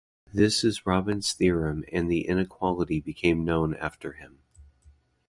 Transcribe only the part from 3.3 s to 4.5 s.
known after him.